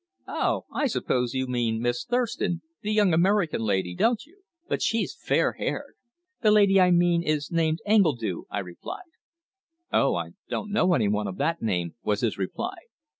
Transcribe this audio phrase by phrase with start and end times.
[0.27, 0.65] "Oh!
[0.73, 4.41] I suppose you mean Miss Thurston the young American lady, don't you?
[4.67, 5.93] But she's fair haired!"
[6.41, 9.11] "The lady I mean is named Engledue," I replied.
[9.93, 10.15] "Oh!
[10.15, 12.77] I don't know anyone of that name," was his reply.